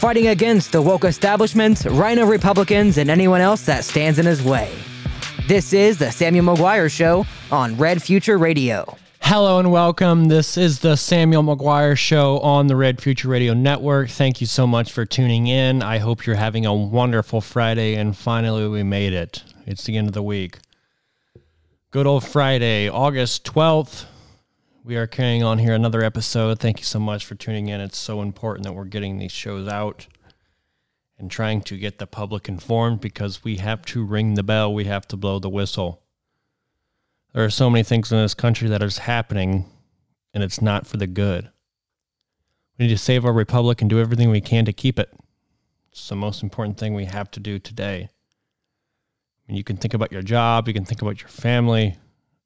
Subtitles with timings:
[0.00, 4.74] fighting against the woke establishment, RINO Republicans, and anyone else that stands in his way.
[5.46, 8.96] This is the Samuel McGuire Show on Red Future Radio.
[9.20, 10.24] Hello and welcome.
[10.24, 14.08] This is the Samuel McGuire Show on the Red Future Radio Network.
[14.08, 15.82] Thank you so much for tuning in.
[15.82, 19.42] I hope you're having a wonderful Friday, and finally, we made it.
[19.66, 20.60] It's the end of the week.
[21.90, 24.06] Good old Friday, August 12th.
[24.82, 26.58] We are carrying on here another episode.
[26.58, 27.82] Thank you so much for tuning in.
[27.82, 30.06] It's so important that we're getting these shows out
[31.18, 34.84] and trying to get the public informed because we have to ring the bell, we
[34.84, 36.02] have to blow the whistle.
[37.34, 39.66] There are so many things in this country that is happening,
[40.32, 41.50] and it's not for the good.
[42.78, 45.14] We need to save our republic and do everything we can to keep it.
[45.92, 48.08] It's the most important thing we have to do today.
[49.46, 51.98] And you can think about your job, you can think about your family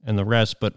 [0.04, 0.74] and the rest, but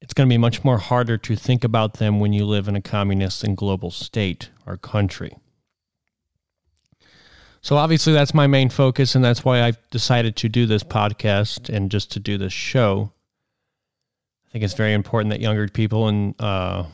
[0.00, 2.76] it's going to be much more harder to think about them when you live in
[2.76, 5.36] a communist and global state or country.
[7.62, 11.68] So obviously that's my main focus and that's why I've decided to do this podcast
[11.68, 13.12] and just to do this show.
[14.48, 16.84] I think it's very important that younger people and uh,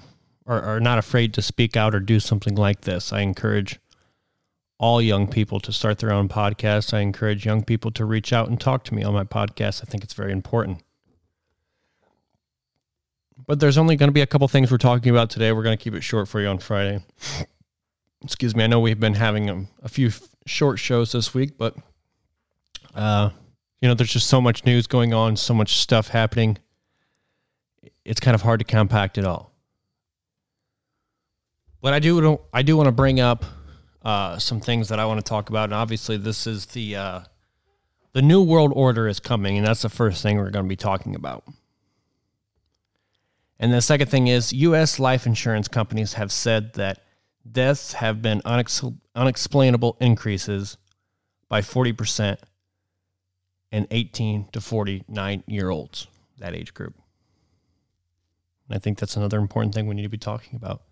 [0.47, 3.13] are, are not afraid to speak out or do something like this.
[3.13, 3.79] I encourage
[4.79, 6.93] all young people to start their own podcast.
[6.93, 9.83] I encourage young people to reach out and talk to me on my podcast.
[9.83, 10.83] I think it's very important.
[13.45, 15.53] But there's only going to be a couple things we're talking about today.
[15.53, 17.05] We're going to keep it short for you on Friday.
[18.25, 18.65] Excuse me.
[18.65, 20.11] I know we've been having a, a few
[20.47, 21.77] short shows this week, but
[22.95, 23.31] uh,
[23.81, 26.59] you know, there's just so much news going on, so much stuff happening.
[28.05, 29.53] It's kind of hard to compact it all.
[31.83, 33.45] But I do I do want to bring up
[34.03, 37.21] uh, some things that I want to talk about, and obviously this is the uh,
[38.13, 40.77] the new world order is coming, and that's the first thing we're going to be
[40.77, 41.45] talking about.
[43.59, 44.99] And the second thing is U.S.
[44.99, 47.03] life insurance companies have said that
[47.51, 50.77] deaths have been unex- unexplainable increases
[51.49, 52.39] by 40%
[53.73, 56.07] in 18 to 49 year olds,
[56.39, 56.95] that age group.
[58.69, 60.83] And I think that's another important thing we need to be talking about.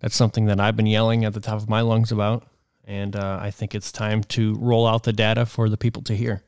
[0.00, 2.46] That's something that I've been yelling at the top of my lungs about.
[2.84, 6.16] And uh, I think it's time to roll out the data for the people to
[6.16, 6.42] hear.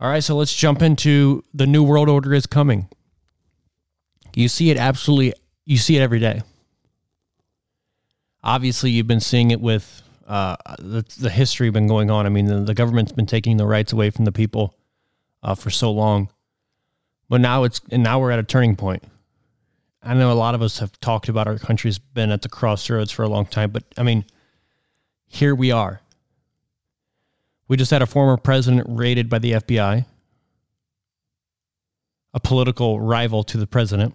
[0.00, 2.88] All right, so let's jump into the New World Order is coming.
[4.34, 5.34] You see it absolutely,
[5.64, 6.42] you see it every day.
[8.42, 12.26] Obviously, you've been seeing it with uh, the, the history been going on.
[12.26, 14.74] I mean, the, the, government's been taking the rights away from the people
[15.42, 16.28] uh, for so long,
[17.28, 19.02] but now it's and now we're at a turning point.
[20.02, 23.10] I know a lot of us have talked about our country's been at the crossroads
[23.10, 24.24] for a long time, but I mean,
[25.26, 26.00] here we are.
[27.68, 30.04] We just had a former president raided by the FBI,
[32.34, 34.14] a political rival to the president.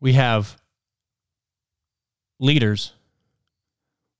[0.00, 0.56] We have
[2.38, 2.92] leaders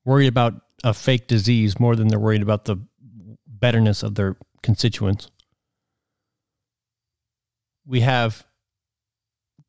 [0.04, 2.76] worried about a fake disease more than they're worried about the
[3.46, 5.30] betterness of their constituents.
[7.86, 8.46] We have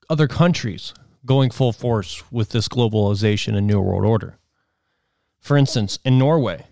[0.10, 0.94] other countries
[1.26, 4.38] going full force with this globalization and new world order.
[5.40, 6.66] For instance, in Norway,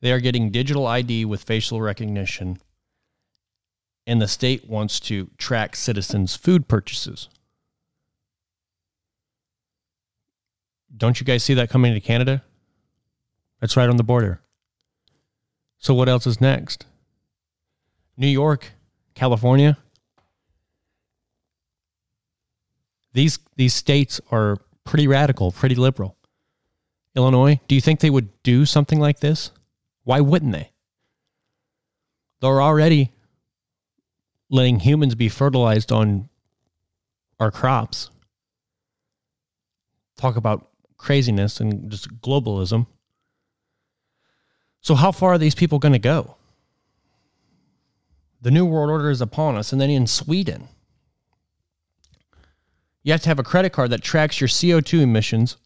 [0.00, 2.58] they are getting digital ID with facial recognition,
[4.06, 7.28] and the state wants to track citizens' food purchases.
[10.96, 12.42] Don't you guys see that coming to Canada?
[13.60, 14.40] That's right on the border.
[15.78, 16.86] So what else is next?
[18.16, 18.72] New York,
[19.14, 19.78] California.
[23.14, 26.16] These these states are pretty radical, pretty liberal.
[27.14, 29.50] Illinois, do you think they would do something like this?
[30.04, 30.70] Why wouldn't they?
[32.40, 33.12] They're already
[34.50, 36.28] letting humans be fertilized on
[37.38, 38.10] our crops.
[40.16, 40.68] Talk about
[41.02, 42.86] craziness and just globalism.
[44.80, 46.36] So, how far are these people going to go?
[48.40, 49.72] The New World Order is upon us.
[49.72, 50.68] And then in Sweden,
[53.02, 55.56] you have to have a credit card that tracks your CO2 emissions,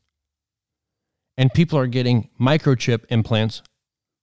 [1.37, 3.63] and people are getting microchip implants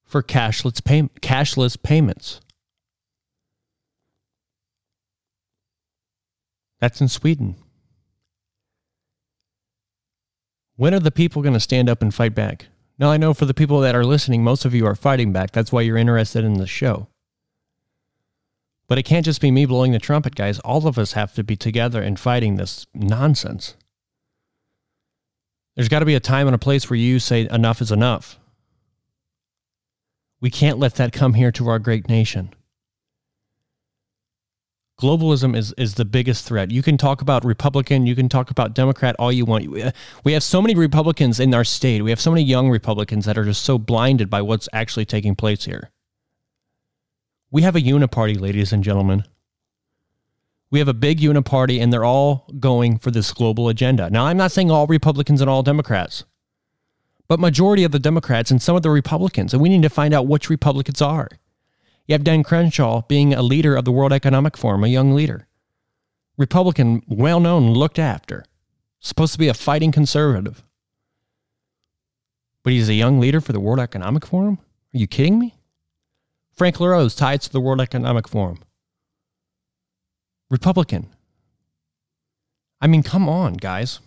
[0.03, 2.41] for cashless, pay- cashless payments.
[6.79, 7.55] That's in Sweden.
[10.83, 12.67] When are the people going to stand up and fight back?
[12.99, 15.51] Now, I know for the people that are listening, most of you are fighting back.
[15.51, 17.07] That's why you're interested in the show.
[18.89, 20.59] But it can't just be me blowing the trumpet, guys.
[20.59, 23.77] All of us have to be together and fighting this nonsense.
[25.77, 28.37] There's got to be a time and a place where you say enough is enough.
[30.41, 32.53] We can't let that come here to our great nation.
[34.99, 36.71] Globalism is, is the biggest threat.
[36.71, 39.67] You can talk about Republican, you can talk about Democrat all you want.
[40.23, 42.03] We have so many Republicans in our state.
[42.03, 45.35] We have so many young Republicans that are just so blinded by what's actually taking
[45.35, 45.89] place here.
[47.49, 49.25] We have a uniparty, ladies and gentlemen.
[50.69, 54.09] We have a big uniparty, and they're all going for this global agenda.
[54.09, 56.23] Now, I'm not saying all Republicans and all Democrats,
[57.27, 60.13] but majority of the Democrats and some of the Republicans, and we need to find
[60.13, 61.29] out which Republicans are.
[62.05, 65.47] You have Dan Crenshaw being a leader of the World Economic Forum, a young leader.
[66.37, 68.43] Republican, well known, looked after.
[68.99, 70.63] Supposed to be a fighting conservative.
[72.63, 74.59] But he's a young leader for the World Economic Forum?
[74.93, 75.55] Are you kidding me?
[76.53, 78.59] Frank LaRose tied to the World Economic Forum.
[80.49, 81.09] Republican.
[82.79, 83.99] I mean, come on, guys.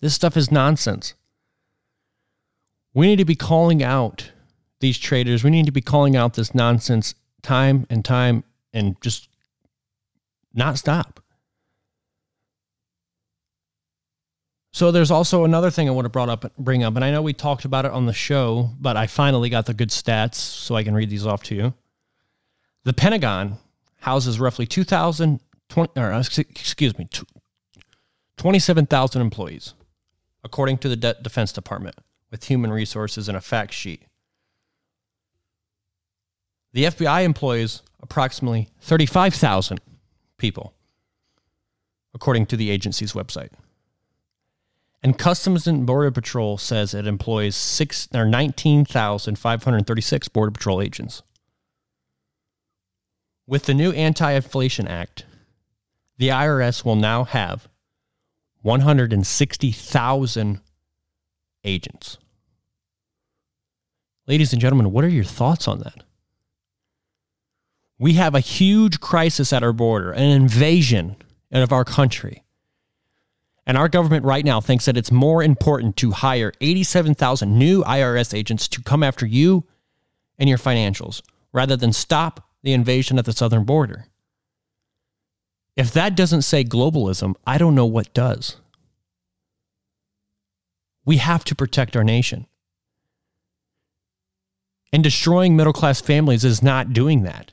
[0.00, 1.14] This stuff is nonsense.
[2.92, 4.32] We need to be calling out
[4.80, 5.44] these traitors.
[5.44, 9.28] We need to be calling out this nonsense time and time and just
[10.52, 11.20] not stop.
[14.72, 17.22] So there's also another thing I want to brought up, bring up, and I know
[17.22, 20.76] we talked about it on the show, but I finally got the good stats, so
[20.76, 21.74] I can read these off to you.
[22.84, 23.58] The Pentagon
[23.98, 25.40] houses roughly 2,000,
[25.76, 27.08] or uh, excuse me,
[28.38, 29.74] 27,000 employees,
[30.44, 31.96] according to the De- Defense Department,
[32.30, 34.04] with human resources and a fact sheet.
[36.72, 39.80] The FBI employs approximately 35,000
[40.38, 40.72] people,
[42.14, 43.50] according to the agency's website.
[45.02, 51.22] And Customs and Border Patrol says it employs six or 19,536 Border Patrol agents.
[53.46, 55.24] With the new Anti Inflation Act,
[56.18, 57.66] the IRS will now have
[58.62, 60.60] 160,000
[61.64, 62.18] agents.
[64.26, 66.04] Ladies and gentlemen, what are your thoughts on that?
[68.00, 71.16] We have a huge crisis at our border, an invasion
[71.52, 72.44] of our country.
[73.66, 78.32] And our government right now thinks that it's more important to hire 87,000 new IRS
[78.32, 79.64] agents to come after you
[80.38, 81.20] and your financials
[81.52, 84.06] rather than stop the invasion at the southern border.
[85.76, 88.56] If that doesn't say globalism, I don't know what does.
[91.04, 92.46] We have to protect our nation.
[94.90, 97.52] And destroying middle class families is not doing that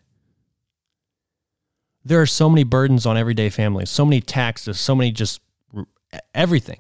[2.08, 5.42] there are so many burdens on everyday families, so many taxes, so many just
[6.34, 6.80] everything,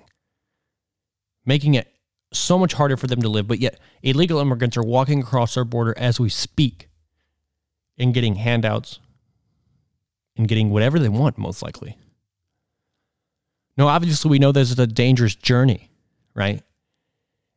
[1.45, 1.93] making it
[2.31, 3.47] so much harder for them to live.
[3.47, 6.89] But yet, illegal immigrants are walking across our border as we speak
[7.97, 8.99] and getting handouts
[10.37, 11.97] and getting whatever they want, most likely.
[13.75, 15.91] Now, obviously, we know this is a dangerous journey,
[16.33, 16.63] right?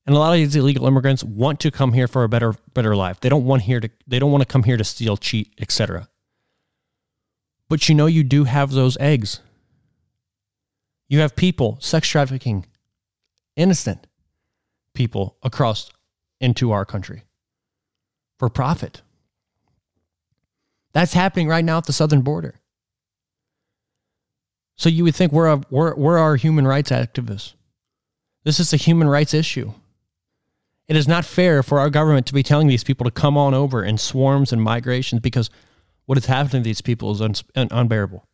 [0.06, 2.96] And a lot of these illegal immigrants want to come here for a better, better
[2.96, 3.20] life.
[3.20, 3.88] They don't want here to.
[4.06, 6.08] They don't want to come here to steal, cheat, etc.
[7.70, 9.40] But you know, you do have those eggs.
[11.08, 12.66] You have people, sex trafficking,
[13.54, 14.08] innocent
[14.92, 15.90] people across
[16.40, 17.22] into our country
[18.40, 19.02] for profit.
[20.92, 22.56] That's happening right now at the southern border.
[24.76, 27.54] So you would think we're, a, we're, we're our human rights activists.
[28.42, 29.74] This is a human rights issue.
[30.88, 33.54] It is not fair for our government to be telling these people to come on
[33.54, 35.50] over in swarms and migrations because
[36.10, 38.26] what is happening to these people is un- un- unbearable.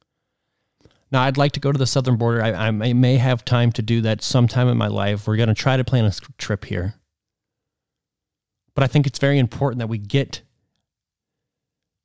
[1.13, 2.43] Now, I'd like to go to the southern border.
[2.43, 5.27] I, I may have time to do that sometime in my life.
[5.27, 6.95] We're going to try to plan a trip here.
[8.75, 10.41] But I think it's very important that we get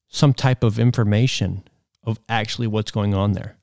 [0.10, 1.64] some type of information
[2.04, 3.56] of actually what's going on there.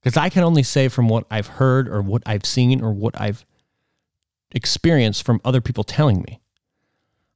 [0.00, 3.20] Because I can only say from what I've heard or what I've seen or what
[3.20, 3.44] I've
[4.52, 6.40] experienced from other people telling me.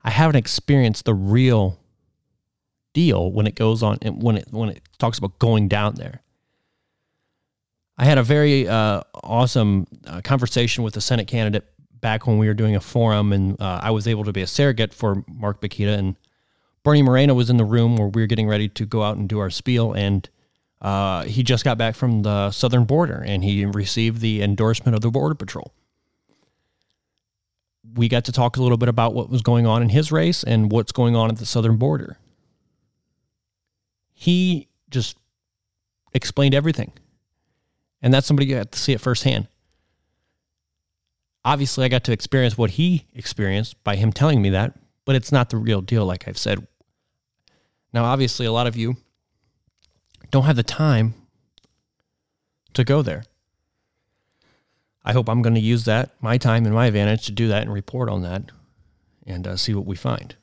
[0.05, 1.82] I haven't experienced the real
[2.93, 6.23] deal when it goes on and when it when it talks about going down there.
[7.99, 11.65] I had a very uh, awesome uh, conversation with a Senate candidate
[12.01, 14.47] back when we were doing a forum, and uh, I was able to be a
[14.47, 16.17] surrogate for Mark Pukita, and
[16.83, 19.29] Bernie Moreno was in the room where we were getting ready to go out and
[19.29, 20.29] do our spiel, and
[20.81, 25.01] uh, he just got back from the southern border, and he received the endorsement of
[25.01, 25.73] the Border Patrol.
[27.95, 30.43] We got to talk a little bit about what was going on in his race
[30.43, 32.17] and what's going on at the southern border
[34.23, 35.17] he just
[36.15, 36.93] explained everything.
[38.01, 39.49] And that's somebody you got to see it firsthand.
[41.45, 45.33] Obviously, I got to experience what he experienced by him telling me that, but it's
[45.33, 46.65] not the real deal, like I've said.
[47.93, 48.97] Now, obviously, a lot of you
[50.31, 51.15] don't have the time
[52.75, 53.25] to go there.
[55.05, 57.63] I hope I'm going to use that, my time and my advantage, to do that
[57.63, 58.53] and report on that
[59.27, 60.37] and uh, see what we find.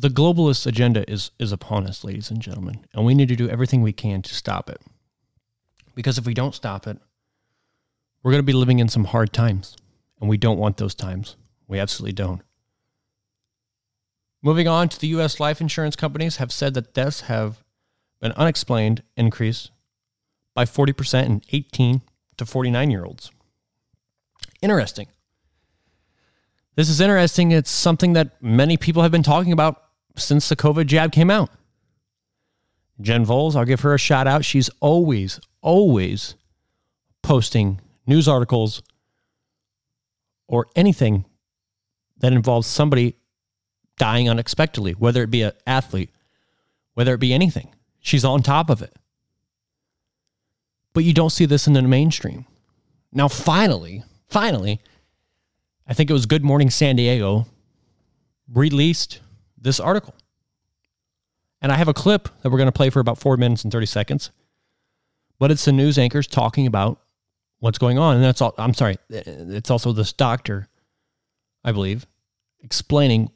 [0.00, 3.48] The globalist agenda is is upon us, ladies and gentlemen, and we need to do
[3.48, 4.80] everything we can to stop it.
[5.94, 6.98] Because if we don't stop it,
[8.22, 9.76] we're going to be living in some hard times,
[10.20, 11.36] and we don't want those times.
[11.66, 12.42] We absolutely don't.
[14.40, 17.64] Moving on to the US life insurance companies have said that deaths have
[18.22, 19.70] an unexplained increase
[20.54, 22.02] by 40% in 18
[22.36, 23.32] to 49 year olds.
[24.62, 25.08] Interesting.
[26.76, 27.50] This is interesting.
[27.50, 31.50] It's something that many people have been talking about since the COVID jab came out.
[33.00, 34.44] Jen Voles, I'll give her a shout out.
[34.44, 36.34] She's always, always
[37.22, 38.82] posting news articles
[40.48, 41.24] or anything
[42.18, 43.14] that involves somebody
[43.98, 46.10] dying unexpectedly, whether it be an athlete,
[46.94, 47.68] whether it be anything.
[48.00, 48.94] She's on top of it.
[50.94, 52.46] But you don't see this in the mainstream.
[53.12, 54.80] Now, finally, finally,
[55.86, 57.46] I think it was Good Morning San Diego
[58.52, 59.20] released
[59.68, 60.14] this article.
[61.60, 63.72] And I have a clip that we're going to play for about four minutes and
[63.72, 64.30] 30 seconds.
[65.38, 67.00] But it's the news anchors talking about
[67.60, 68.16] what's going on.
[68.16, 70.68] And that's all, I'm sorry, it's also this doctor,
[71.64, 72.06] I believe,
[72.60, 73.30] explaining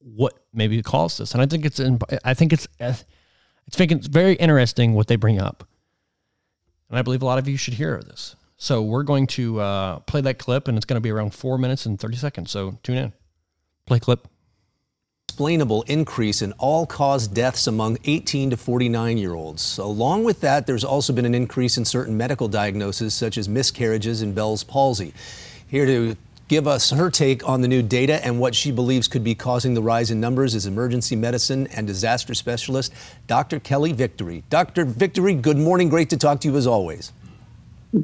[0.00, 1.32] what maybe caused this.
[1.32, 1.80] And I think it's,
[2.24, 3.04] I think it's, it's,
[3.66, 5.68] it's very interesting what they bring up.
[6.88, 8.36] And I believe a lot of you should hear this.
[8.56, 11.58] So we're going to uh, play that clip, and it's going to be around four
[11.58, 12.50] minutes and 30 seconds.
[12.50, 13.12] So tune in.
[13.84, 14.28] Play clip.
[15.36, 19.76] Explainable increase in all cause deaths among 18 to 49 year olds.
[19.76, 24.22] Along with that, there's also been an increase in certain medical diagnoses, such as miscarriages
[24.22, 25.12] and Bell's palsy.
[25.68, 26.16] Here to
[26.48, 29.74] give us her take on the new data and what she believes could be causing
[29.74, 32.94] the rise in numbers is emergency medicine and disaster specialist
[33.26, 33.60] Dr.
[33.60, 34.42] Kelly Victory.
[34.48, 34.86] Dr.
[34.86, 35.90] Victory, good morning.
[35.90, 37.12] Great to talk to you as always.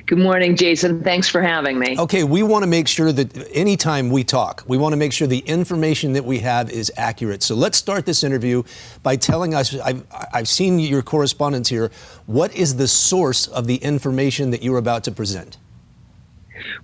[0.07, 1.03] Good morning, Jason.
[1.03, 1.99] Thanks for having me.
[1.99, 5.27] Okay, we want to make sure that anytime we talk, we want to make sure
[5.27, 7.43] the information that we have is accurate.
[7.43, 8.63] So let's start this interview
[9.03, 11.91] by telling us I've, I've seen your correspondence here.
[12.25, 15.59] What is the source of the information that you're about to present?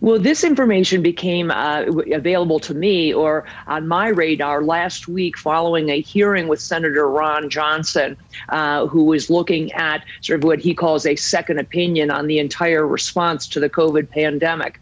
[0.00, 1.82] Well, this information became uh,
[2.12, 7.50] available to me or on my radar last week following a hearing with Senator Ron
[7.50, 8.16] Johnson,
[8.48, 12.38] uh, who was looking at sort of what he calls a second opinion on the
[12.38, 14.80] entire response to the COVID pandemic.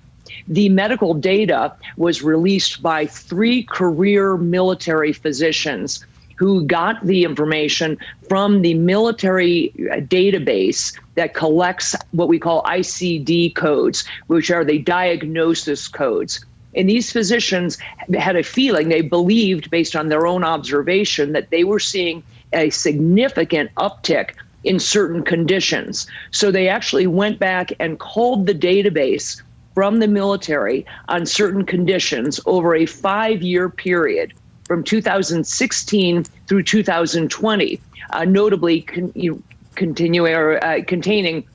[0.49, 6.05] The medical data was released by three career military physicians
[6.37, 13.55] who got the information from the military uh, database that collects what we call ICD
[13.55, 16.45] codes, which are the diagnosis codes.
[16.75, 17.79] And these physicians
[18.15, 22.71] had a feeling, they believed based on their own observation, that they were seeing a
[22.71, 26.07] significant uptick in certain conditions.
[26.33, 29.41] So they actually went back and called the database
[29.75, 34.35] from the military on certain conditions over a five year period
[34.67, 37.81] from 2016 through 2020,
[38.11, 39.43] uh, notably con- you
[39.75, 41.47] continue, uh, containing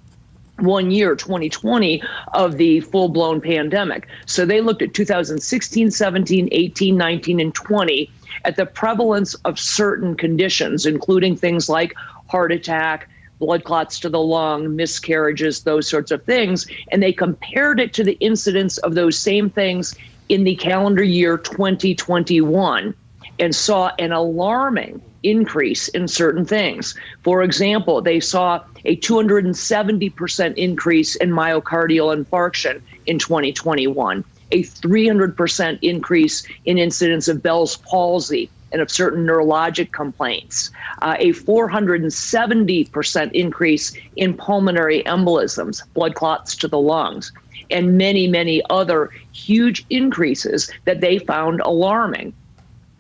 [0.60, 2.02] one year, 2020,
[2.34, 4.08] of the full blown pandemic.
[4.26, 8.10] So they looked at 2016, 17, 18, 19, and 20
[8.46, 11.94] at the prevalence of certain conditions, including things like
[12.28, 16.68] heart attack, blood clots to the lung, miscarriages, those sorts of things.
[16.92, 19.96] And they compared it to the incidence of those same things
[20.30, 22.94] in the calendar year 2021
[23.42, 26.96] and saw an alarming increase in certain things.
[27.24, 36.48] For example, they saw a 270% increase in myocardial infarction in 2021, a 300% increase
[36.66, 40.72] in incidence of Bell's palsy and of certain neurologic complaints,
[41.02, 47.34] uh, a 470% increase in pulmonary embolisms, blood clots to the lungs,
[47.70, 52.34] and many, many other huge increases that they found alarming.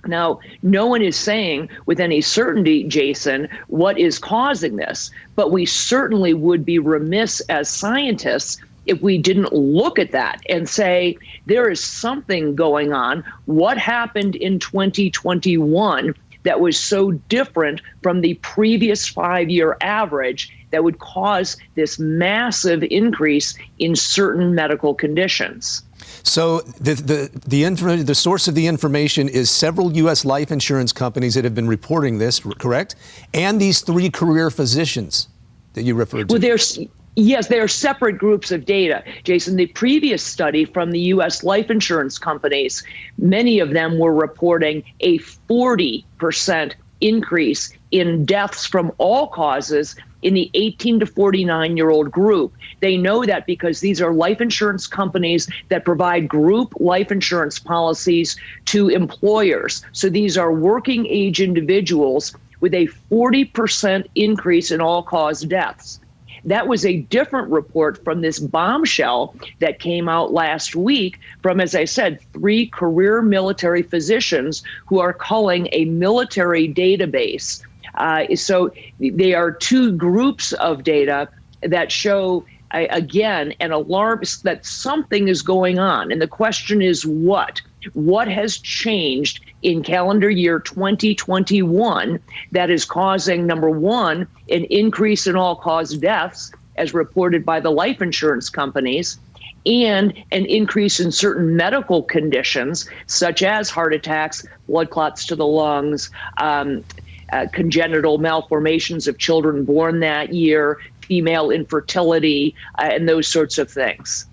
[0.07, 5.65] Now, no one is saying with any certainty, Jason, what is causing this, but we
[5.65, 11.69] certainly would be remiss as scientists if we didn't look at that and say there
[11.69, 13.23] is something going on.
[13.45, 20.83] What happened in 2021 that was so different from the previous five year average that
[20.83, 25.83] would cause this massive increase in certain medical conditions?
[26.23, 30.25] So the the the, the source of the information is several U.S.
[30.25, 32.95] life insurance companies that have been reporting this, correct?
[33.33, 35.27] And these three career physicians
[35.73, 36.33] that you referred to.
[36.33, 36.79] Well, there's
[37.15, 39.03] Yes, they are separate groups of data.
[39.23, 42.83] Jason, the previous study from the US life insurance companies,
[43.17, 50.49] many of them were reporting a 40% increase in deaths from all causes in the
[50.53, 52.53] 18 to 49 year old group.
[52.79, 58.37] They know that because these are life insurance companies that provide group life insurance policies
[58.65, 59.83] to employers.
[59.91, 65.99] So these are working age individuals with a 40% increase in all cause deaths.
[66.45, 71.75] That was a different report from this bombshell that came out last week from, as
[71.75, 77.61] I said, three career military physicians who are culling a military database.
[77.95, 81.27] Uh, so they are two groups of data
[81.61, 86.11] that show again an alarm that something is going on.
[86.11, 87.61] And the question is what?
[87.93, 92.19] What has changed in calendar year 2021
[92.51, 97.71] that is causing number one an increase in all cause deaths as reported by the
[97.71, 99.19] life insurance companies
[99.65, 105.45] and an increase in certain medical conditions such as heart attacks blood clots to the
[105.45, 106.83] lungs um,
[107.31, 113.69] uh, congenital malformations of children born that year female infertility uh, and those sorts of
[113.69, 114.27] things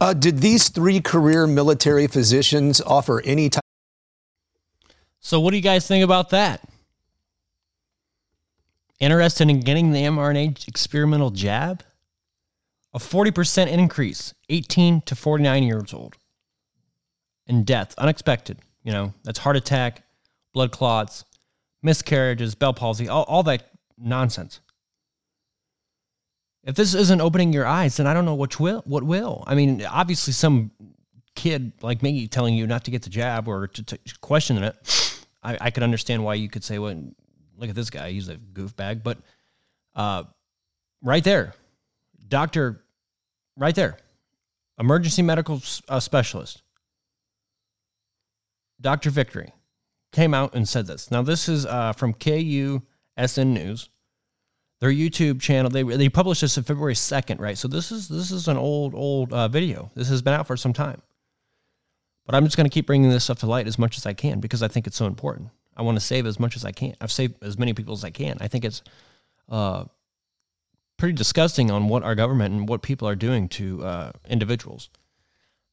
[0.00, 3.62] uh, did these three career military physicians offer any type?
[5.20, 6.62] So, what do you guys think about that?
[9.00, 11.82] Interested in getting the mRNA experimental jab?
[12.94, 16.16] A 40% increase, 18 to 49 years old.
[17.46, 18.58] In death, unexpected.
[18.82, 20.04] You know, that's heart attack,
[20.54, 21.24] blood clots,
[21.82, 24.60] miscarriages, Bell palsy, all, all that nonsense.
[26.64, 28.82] If this isn't opening your eyes, then I don't know which will.
[28.84, 29.44] What will?
[29.46, 30.70] I mean, obviously, some
[31.34, 35.16] kid like me telling you not to get the jab or to, to question it,
[35.42, 37.00] I, I, could understand why you could say, "Well,
[37.56, 39.18] look at this guy; he's a goof bag." But
[39.94, 40.24] uh,
[41.02, 41.54] right there,
[42.26, 42.82] doctor,
[43.56, 43.98] right there,
[44.78, 46.62] emergency medical uh, specialist,
[48.80, 49.52] Doctor Victory,
[50.18, 51.12] came out and said this.
[51.12, 53.88] Now, this is uh, from KUSI News
[54.80, 55.70] their YouTube channel.
[55.70, 57.56] They they published this on February second, right?
[57.56, 59.90] So this is this is an old old uh, video.
[59.94, 61.02] This has been out for some time,
[62.26, 64.12] but I'm just going to keep bringing this stuff to light as much as I
[64.12, 65.50] can because I think it's so important.
[65.76, 66.94] I want to save as much as I can.
[67.00, 68.38] I've saved as many people as I can.
[68.40, 68.82] I think it's
[69.48, 69.84] uh,
[70.96, 74.90] pretty disgusting on what our government and what people are doing to uh, individuals,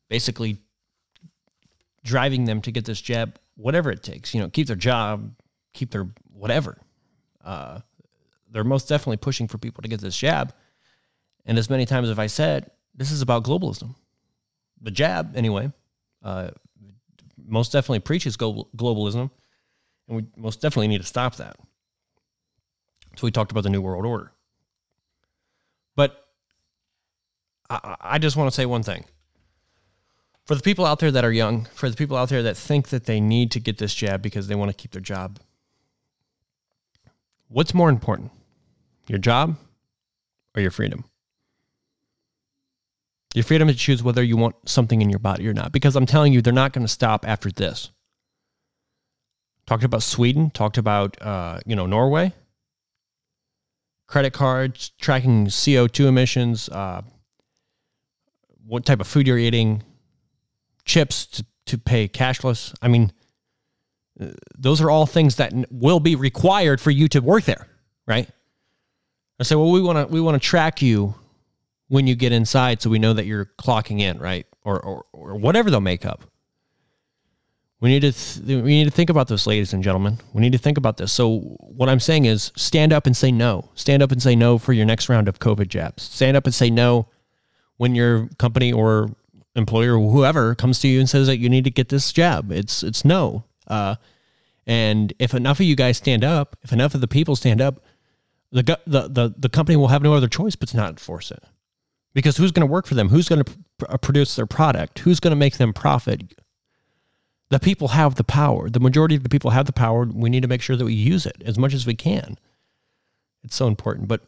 [0.07, 0.57] basically
[2.03, 4.33] driving them to get this jab, whatever it takes.
[4.33, 5.33] You know, keep their job,
[5.73, 6.77] keep their whatever.
[7.43, 7.79] Uh,
[8.51, 10.53] they're most definitely pushing for people to get this jab.
[11.45, 13.95] And as many times as I said, this is about globalism.
[14.81, 15.71] The jab, anyway,
[16.23, 16.51] uh,
[17.47, 19.29] most definitely preaches global, globalism,
[20.07, 21.55] and we most definitely need to stop that.
[23.15, 24.31] So we talked about the New World Order.
[25.95, 26.25] But
[27.69, 29.05] I, I just want to say one thing.
[30.45, 32.89] For the people out there that are young, for the people out there that think
[32.89, 35.39] that they need to get this jab because they want to keep their job,
[37.47, 38.31] what's more important?
[39.07, 39.57] Your job
[40.55, 41.05] or your freedom?
[43.33, 45.71] Your freedom to choose whether you want something in your body or not.
[45.71, 47.89] Because I'm telling you, they're not going to stop after this.
[49.65, 52.33] Talked about Sweden, talked about, uh, you know, Norway,
[54.07, 57.01] credit cards, tracking CO2 emissions, uh,
[58.67, 59.83] what type of food you're eating,
[60.85, 62.73] chips to, to pay cashless.
[62.81, 63.11] I mean,
[64.19, 67.67] uh, those are all things that will be required for you to work there,
[68.07, 68.29] right?
[69.39, 71.15] I say, well, we want to we want to track you
[71.87, 75.35] when you get inside, so we know that you're clocking in, right, or or, or
[75.35, 76.23] whatever they'll make up.
[77.81, 80.19] We need to th- we need to think about this, ladies and gentlemen.
[80.33, 81.11] We need to think about this.
[81.11, 83.69] So what I'm saying is, stand up and say no.
[83.75, 86.03] Stand up and say no for your next round of COVID jabs.
[86.03, 87.09] Stand up and say no
[87.75, 89.09] when your company or
[89.55, 92.51] employer whoever comes to you and says that you need to get this jab.
[92.51, 93.45] It's it's no.
[93.67, 93.95] Uh,
[94.67, 97.83] and if enough of you guys stand up, if enough of the people stand up,
[98.51, 101.43] the, the, the, the company will have no other choice but to not enforce it.
[102.13, 103.09] Because who's going to work for them?
[103.09, 104.99] Who's going to pr- uh, produce their product?
[104.99, 106.33] Who's going to make them profit?
[107.49, 108.69] The people have the power.
[108.69, 110.05] The majority of the people have the power.
[110.05, 112.37] We need to make sure that we use it as much as we can.
[113.43, 114.07] It's so important.
[114.07, 114.21] But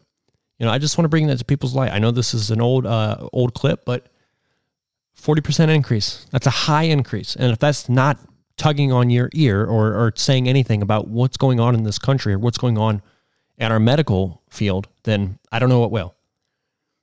[0.60, 1.92] you know, I just want to bring that to people's light.
[1.92, 4.08] I know this is an old uh, old clip, but
[5.21, 6.25] 40% increase.
[6.32, 7.36] That's a high increase.
[7.36, 8.19] And if that's not
[8.58, 12.34] tugging on your ear or, or saying anything about what's going on in this country
[12.34, 13.01] or what's going on
[13.58, 16.15] in our medical field, then I don't know what will.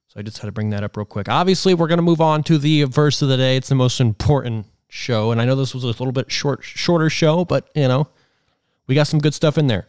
[0.09, 1.29] So I just had to bring that up real quick.
[1.29, 3.57] Obviously, we're going to move on to the verse of the day.
[3.57, 7.11] It's the most important show, and I know this was a little bit short, shorter
[7.11, 8.09] show, but you know,
[8.87, 9.89] we got some good stuff in there.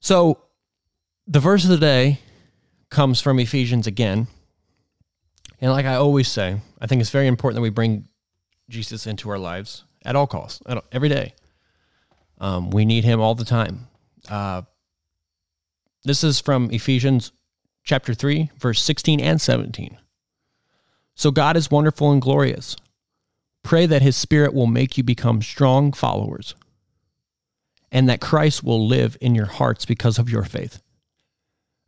[0.00, 0.42] So,
[1.26, 2.20] the verse of the day
[2.90, 4.26] comes from Ephesians again,
[5.60, 8.08] and like I always say, I think it's very important that we bring
[8.68, 11.34] Jesus into our lives at all costs, every day.
[12.38, 13.88] Um, we need Him all the time.
[14.28, 14.62] Uh,
[16.04, 17.32] This is from Ephesians
[17.82, 19.98] chapter 3, verse 16 and 17.
[21.14, 22.76] So God is wonderful and glorious.
[23.62, 26.54] Pray that his spirit will make you become strong followers
[27.90, 30.82] and that Christ will live in your hearts because of your faith.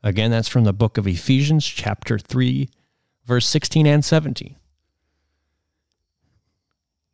[0.02, 2.68] Again, that's from the book of Ephesians, chapter 3,
[3.28, 4.56] verse 16 and 17.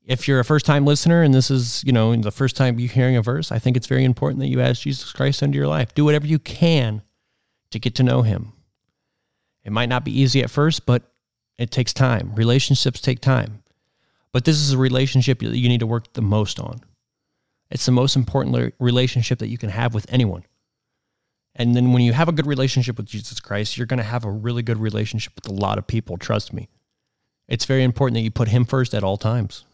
[0.06, 2.92] If you're a first time listener and this is, you know, the first time you're
[2.92, 5.66] hearing a verse, I think it's very important that you ask Jesus Christ into your
[5.66, 5.92] life.
[5.94, 7.02] Do whatever you can
[7.70, 8.52] to get to know him.
[9.64, 11.02] It might not be easy at first, but
[11.58, 12.34] it takes time.
[12.36, 13.64] Relationships take time.
[14.30, 16.80] But this is a relationship that you need to work the most on.
[17.70, 20.44] It's the most important relationship that you can have with anyone.
[21.56, 24.24] And then when you have a good relationship with Jesus Christ, you're going to have
[24.24, 26.16] a really good relationship with a lot of people.
[26.16, 26.68] Trust me.
[27.46, 29.64] It's very important that you put him first at all times.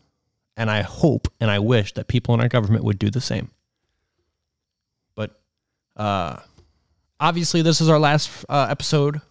[0.56, 3.50] And I hope and I wish that people in our government would do the same.
[5.14, 5.40] But
[5.96, 6.36] uh,
[7.18, 9.22] obviously, this is our last uh, episode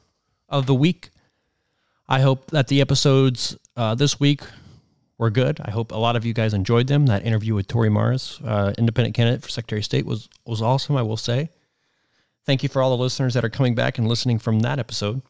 [0.47, 1.12] of the week.
[2.07, 4.41] I hope that the episodes uh, this week
[5.19, 5.59] were good.
[5.63, 7.05] I hope a lot of you guys enjoyed them.
[7.05, 10.95] That interview with Tore Maras, uh, independent candidate for Secretary of State, was was awesome.
[10.95, 11.49] I will say.
[12.49, 15.21] Thank you for all the listeners that are coming back and listening from that episode.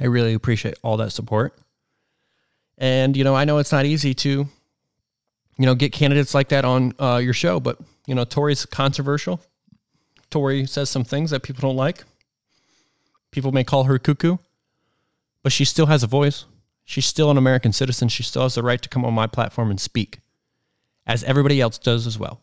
[0.00, 1.56] I really appreciate all that support.
[2.76, 4.28] And you know, I know it's not easy to,
[5.58, 7.78] you know, get candidates like that on uh, your show, but
[8.08, 9.40] you know, Tore's controversial.
[10.28, 12.02] Tore says some things that people don't like.
[13.30, 14.38] People may call her cuckoo,
[15.44, 16.46] but she still has a voice.
[16.84, 18.08] She's still an American citizen.
[18.08, 20.18] She still has the right to come on my platform and speak,
[21.06, 22.40] as everybody else does as well.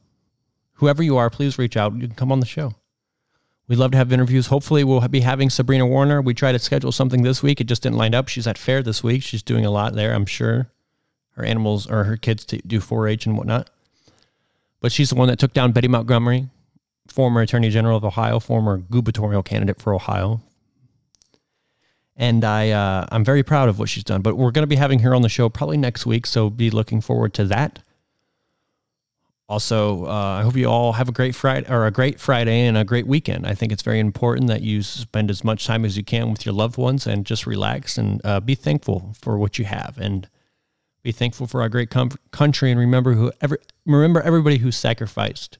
[0.76, 1.94] Whoever you are, please reach out.
[1.96, 2.76] You can come on the show.
[3.68, 4.48] We'd love to have interviews.
[4.48, 6.22] Hopefully, we'll be having Sabrina Warner.
[6.22, 7.60] We tried to schedule something this week.
[7.60, 8.28] It just didn't line up.
[8.28, 9.24] She's at fair this week.
[9.24, 10.70] She's doing a lot there, I'm sure.
[11.32, 13.70] Her animals or her kids to do 4 H and whatnot.
[14.82, 16.48] But she's the one that took down Betty Montgomery,
[17.08, 20.42] former Attorney General of Ohio, former gubernatorial candidate for Ohio,
[22.16, 24.22] and I uh, I'm very proud of what she's done.
[24.22, 26.70] But we're going to be having her on the show probably next week, so be
[26.70, 27.80] looking forward to that.
[29.48, 32.76] Also, uh, I hope you all have a great Friday or a great Friday and
[32.76, 33.46] a great weekend.
[33.46, 36.46] I think it's very important that you spend as much time as you can with
[36.48, 40.28] your loved ones and just relax and uh, be thankful for what you have and
[41.04, 45.60] be thankful for our great com- country and remember who ever remember everybody who sacrificed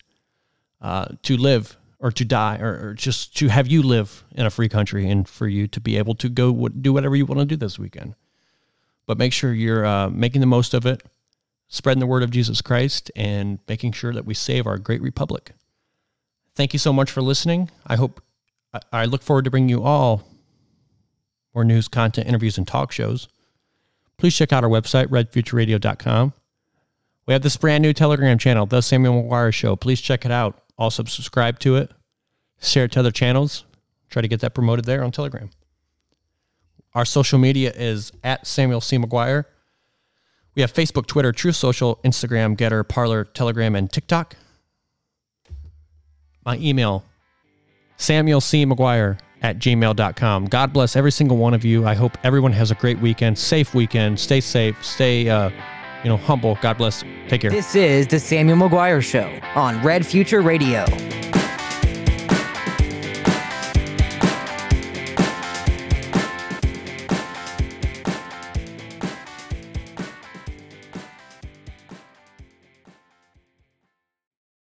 [0.82, 4.50] uh, to live or to die or, or, just to have you live in a
[4.50, 7.46] free country and for you to be able to go do whatever you want to
[7.46, 8.16] do this weekend.
[9.06, 11.04] But make sure you're uh, making the most of it,
[11.76, 15.52] spreading the word of Jesus Christ, and making sure that we save our great republic.
[16.56, 17.70] Thank you so much for listening.
[17.86, 18.22] I hope
[18.92, 20.24] I look forward to bringing you all
[21.54, 23.28] more news, content, interviews, and talk shows.
[24.18, 26.34] Please check out our website, redfutureradio.com.
[27.26, 29.76] We have this brand new Telegram channel, The Samuel McGuire Show.
[29.76, 31.92] Please check it out also subscribe to it,
[32.62, 33.66] share it to other channels,
[34.10, 35.50] try to get that promoted there on Telegram.
[36.94, 38.98] Our social media is at Samuel C.
[38.98, 39.46] McGuire.
[40.56, 44.36] We have Facebook, Twitter, Truth Social, Instagram, Gettr, Parler, Telegram, and TikTok.
[46.46, 47.04] My email,
[47.98, 48.66] Samuel C.
[48.66, 50.46] McGuire at gmail.com.
[50.46, 51.86] God bless every single one of you.
[51.86, 54.20] I hope everyone has a great weekend, safe weekend.
[54.20, 55.50] Stay safe, stay uh,
[56.04, 56.58] you know, humble.
[56.62, 57.04] God bless.
[57.28, 57.52] Take care.
[57.52, 60.86] This is the Samuel McGuire Show on Red Future Radio.